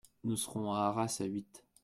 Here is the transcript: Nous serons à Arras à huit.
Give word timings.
Nous 0.23 0.35
serons 0.35 0.73
à 0.73 0.79
Arras 0.79 1.17
à 1.19 1.25
huit. 1.25 1.63